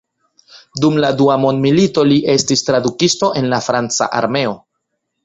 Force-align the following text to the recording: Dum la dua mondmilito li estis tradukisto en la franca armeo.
Dum 0.85 0.95
la 1.03 1.11
dua 1.19 1.35
mondmilito 1.43 2.05
li 2.11 2.17
estis 2.35 2.65
tradukisto 2.71 3.31
en 3.43 3.51
la 3.53 3.61
franca 3.67 4.09
armeo. 4.23 4.57